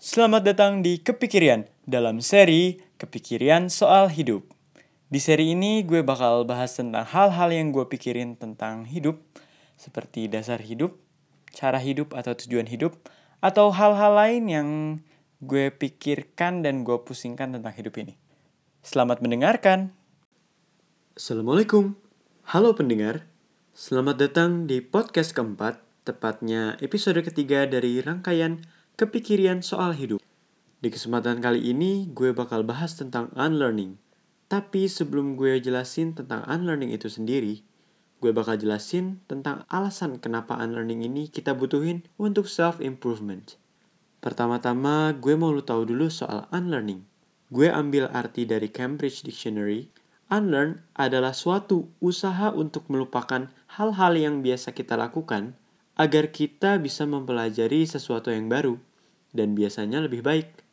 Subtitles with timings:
[0.00, 4.48] Selamat datang di Kepikirian dalam seri Kepikirian Soal Hidup.
[5.12, 9.20] Di seri ini gue bakal bahas tentang hal-hal yang gue pikirin tentang hidup,
[9.76, 10.96] seperti dasar hidup,
[11.52, 12.96] cara hidup atau tujuan hidup,
[13.44, 14.68] atau hal-hal lain yang
[15.44, 18.16] gue pikirkan dan gue pusingkan tentang hidup ini.
[18.80, 19.92] Selamat mendengarkan.
[21.12, 21.92] Assalamualaikum,
[22.48, 23.28] halo pendengar.
[23.76, 25.76] Selamat datang di podcast keempat,
[26.08, 28.64] tepatnya episode ketiga dari rangkaian
[29.00, 30.20] Kepikirian Soal Hidup.
[30.84, 33.96] Di kesempatan kali ini, gue bakal bahas tentang unlearning.
[34.44, 37.64] Tapi sebelum gue jelasin tentang unlearning itu sendiri,
[38.20, 43.56] gue bakal jelasin tentang alasan kenapa unlearning ini kita butuhin untuk self-improvement.
[44.20, 47.00] Pertama-tama, gue mau lu tahu dulu soal unlearning.
[47.48, 49.88] Gue ambil arti dari Cambridge Dictionary.
[50.28, 53.48] Unlearn adalah suatu usaha untuk melupakan
[53.80, 55.56] hal-hal yang biasa kita lakukan
[55.96, 58.89] agar kita bisa mempelajari sesuatu yang baru
[59.36, 60.64] dan biasanya lebih baik.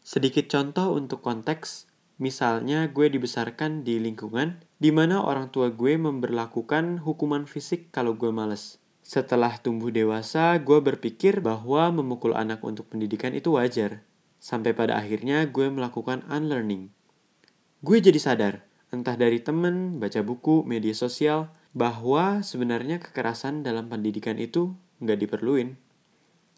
[0.00, 7.04] Sedikit contoh untuk konteks, misalnya gue dibesarkan di lingkungan di mana orang tua gue memberlakukan
[7.04, 8.80] hukuman fisik kalau gue males.
[9.08, 14.04] Setelah tumbuh dewasa, gue berpikir bahwa memukul anak untuk pendidikan itu wajar.
[14.36, 16.92] Sampai pada akhirnya gue melakukan unlearning.
[17.80, 24.36] Gue jadi sadar, entah dari temen, baca buku, media sosial, bahwa sebenarnya kekerasan dalam pendidikan
[24.36, 25.87] itu nggak diperluin.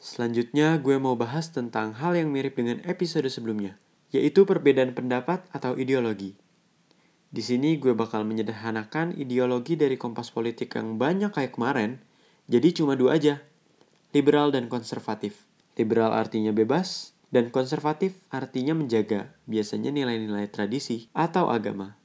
[0.00, 3.76] Selanjutnya gue mau bahas tentang hal yang mirip dengan episode sebelumnya,
[4.08, 6.40] yaitu perbedaan pendapat atau ideologi.
[7.28, 12.00] Di sini gue bakal menyederhanakan ideologi dari kompas politik yang banyak kayak kemarin,
[12.48, 13.44] jadi cuma dua aja,
[14.16, 15.44] liberal dan konservatif.
[15.76, 22.00] Liberal artinya bebas, dan konservatif artinya menjaga, biasanya nilai-nilai tradisi atau agama.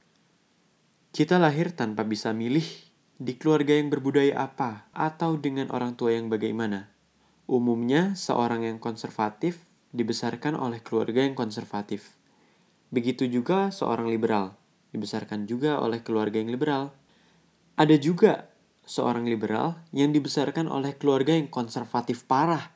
[1.16, 2.68] Kita lahir tanpa bisa milih
[3.16, 6.95] di keluarga yang berbudaya apa atau dengan orang tua yang bagaimana.
[7.46, 9.62] Umumnya, seorang yang konservatif
[9.94, 12.18] dibesarkan oleh keluarga yang konservatif.
[12.90, 14.58] Begitu juga seorang liberal,
[14.90, 16.90] dibesarkan juga oleh keluarga yang liberal.
[17.78, 18.50] Ada juga
[18.82, 22.74] seorang liberal yang dibesarkan oleh keluarga yang konservatif parah.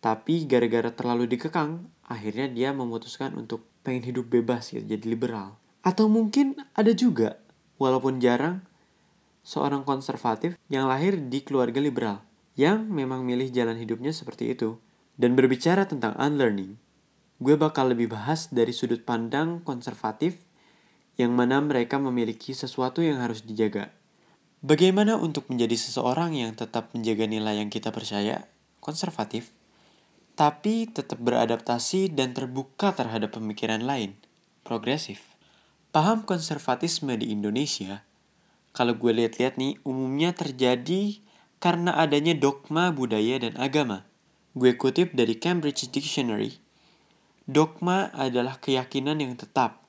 [0.00, 5.60] Tapi gara-gara terlalu dikekang, akhirnya dia memutuskan untuk pengen hidup bebas ya, jadi liberal.
[5.84, 7.36] Atau mungkin ada juga,
[7.76, 8.64] walaupun jarang,
[9.44, 14.78] seorang konservatif yang lahir di keluarga liberal yang memang milih jalan hidupnya seperti itu.
[15.14, 16.74] Dan berbicara tentang unlearning,
[17.38, 20.42] gue bakal lebih bahas dari sudut pandang konservatif
[21.14, 23.94] yang mana mereka memiliki sesuatu yang harus dijaga.
[24.64, 28.50] Bagaimana untuk menjadi seseorang yang tetap menjaga nilai yang kita percaya,
[28.82, 29.54] konservatif,
[30.34, 34.18] tapi tetap beradaptasi dan terbuka terhadap pemikiran lain,
[34.66, 35.22] progresif.
[35.94, 38.02] Paham konservatisme di Indonesia,
[38.74, 41.22] kalau gue lihat-lihat nih, umumnya terjadi
[41.64, 44.04] karena adanya dogma budaya dan agama.
[44.52, 46.60] Gue kutip dari Cambridge Dictionary.
[47.48, 49.80] Dogma adalah keyakinan yang tetap,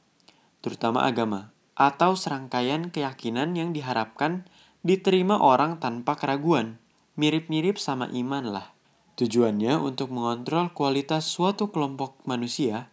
[0.63, 4.47] terutama agama, atau serangkaian keyakinan yang diharapkan
[4.87, 6.79] diterima orang tanpa keraguan.
[7.19, 8.71] Mirip-mirip sama iman lah.
[9.19, 12.87] Tujuannya untuk mengontrol kualitas suatu kelompok manusia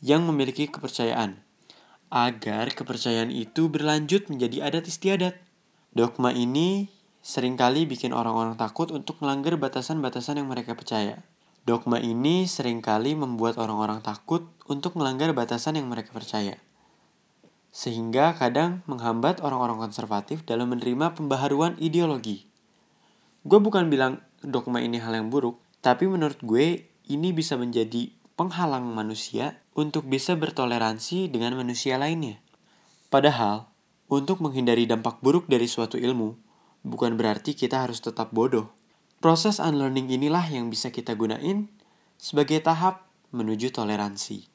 [0.00, 1.44] yang memiliki kepercayaan,
[2.08, 5.36] agar kepercayaan itu berlanjut menjadi adat istiadat.
[5.92, 6.93] Dogma ini
[7.24, 11.24] sering kali bikin orang-orang takut untuk melanggar batasan-batasan yang mereka percaya.
[11.64, 16.60] Dogma ini sering kali membuat orang-orang takut untuk melanggar batasan yang mereka percaya.
[17.72, 22.44] Sehingga kadang menghambat orang-orang konservatif dalam menerima pembaharuan ideologi.
[23.40, 28.84] Gue bukan bilang dogma ini hal yang buruk, tapi menurut gue ini bisa menjadi penghalang
[28.84, 32.44] manusia untuk bisa bertoleransi dengan manusia lainnya.
[33.08, 33.72] Padahal,
[34.12, 36.43] untuk menghindari dampak buruk dari suatu ilmu,
[36.84, 38.70] bukan berarti kita harus tetap bodoh.
[39.18, 41.72] Proses unlearning inilah yang bisa kita gunain
[42.20, 44.46] sebagai tahap menuju toleransi.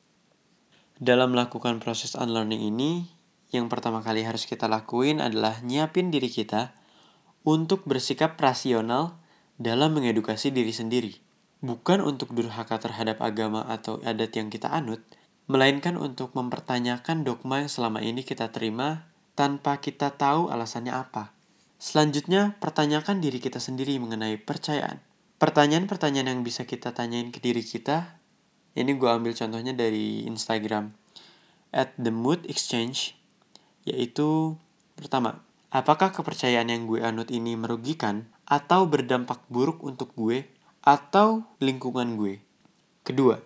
[1.01, 3.09] Dalam melakukan proses unlearning ini,
[3.50, 6.78] yang pertama kali harus kita lakuin adalah nyiapin diri kita
[7.41, 9.17] untuk bersikap rasional
[9.57, 11.17] dalam mengedukasi diri sendiri.
[11.59, 15.03] Bukan untuk durhaka terhadap agama atau adat yang kita anut,
[15.49, 21.39] melainkan untuk mempertanyakan dogma yang selama ini kita terima tanpa kita tahu alasannya apa.
[21.79, 24.99] Selanjutnya, pertanyakan diri kita sendiri mengenai percayaan.
[25.40, 28.20] Pertanyaan-pertanyaan yang bisa kita tanyain ke diri kita,
[28.76, 30.91] ini gue ambil contohnya dari Instagram,
[31.72, 33.16] at the mood exchange,
[33.87, 34.59] yaitu
[34.99, 35.40] pertama,
[35.72, 40.43] apakah kepercayaan yang gue anut ini merugikan atau berdampak buruk untuk gue
[40.84, 42.43] atau lingkungan gue?
[43.08, 43.40] Kedua,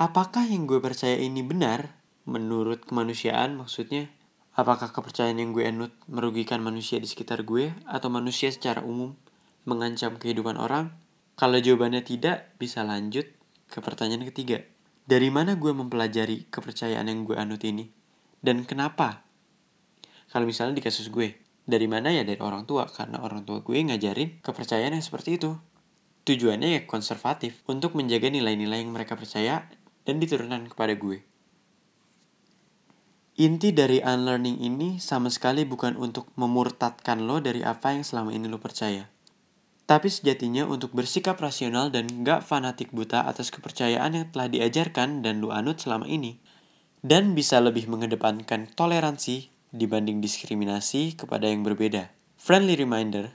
[0.00, 4.08] apakah yang gue percaya ini benar menurut kemanusiaan maksudnya?
[4.52, 9.16] Apakah kepercayaan yang gue anut merugikan manusia di sekitar gue atau manusia secara umum,
[9.64, 10.92] mengancam kehidupan orang?
[11.40, 13.24] Kalau jawabannya tidak, bisa lanjut
[13.72, 14.60] ke pertanyaan ketiga.
[15.08, 17.88] Dari mana gue mempelajari kepercayaan yang gue anut ini?
[18.44, 19.24] Dan kenapa?
[20.28, 21.32] Kalau misalnya di kasus gue,
[21.64, 22.84] dari mana ya dari orang tua?
[22.84, 25.56] Karena orang tua gue ngajarin kepercayaan yang seperti itu.
[26.28, 29.64] Tujuannya ya konservatif, untuk menjaga nilai-nilai yang mereka percaya
[30.04, 31.31] dan diturunkan kepada gue.
[33.42, 38.46] Inti dari unlearning ini sama sekali bukan untuk memurtadkan lo dari apa yang selama ini
[38.46, 39.10] lo percaya.
[39.82, 45.42] Tapi sejatinya untuk bersikap rasional dan gak fanatik buta atas kepercayaan yang telah diajarkan dan
[45.42, 46.38] lo anut selama ini.
[47.02, 52.14] Dan bisa lebih mengedepankan toleransi dibanding diskriminasi kepada yang berbeda.
[52.38, 53.34] Friendly reminder,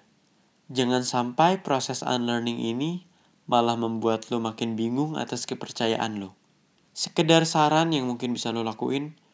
[0.72, 3.04] jangan sampai proses unlearning ini
[3.44, 6.32] malah membuat lo makin bingung atas kepercayaan lo.
[6.96, 9.27] Sekedar saran yang mungkin bisa lo lakuin,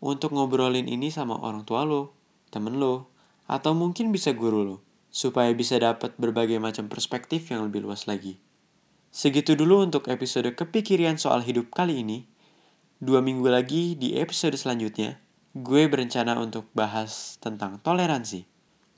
[0.00, 2.16] untuk ngobrolin ini sama orang tua lo,
[2.48, 3.12] temen lo,
[3.46, 4.76] atau mungkin bisa guru lo,
[5.12, 8.40] supaya bisa dapat berbagai macam perspektif yang lebih luas lagi.
[9.10, 12.24] Segitu dulu untuk episode kepikiran soal hidup kali ini.
[13.00, 15.18] Dua minggu lagi di episode selanjutnya,
[15.56, 18.46] gue berencana untuk bahas tentang toleransi.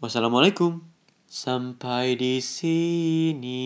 [0.02, 0.84] Wassalamualaikum.
[1.32, 3.64] Sampai di sini.